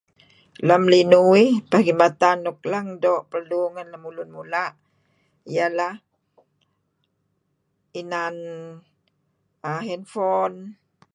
Lem 0.67 0.83
linuh 0.91 1.25
uih 1.33 1.51
perkhidmatan 1.71 2.37
luk 2.45 2.59
lang 2.71 2.87
doo' 3.03 3.27
perlu 3.31 3.61
ngan 3.73 3.87
lun 4.15 4.29
mula' 4.35 4.71
ialah 5.53 5.93
inan 8.01 8.35
err 9.69 9.81
handphone, 9.89 10.57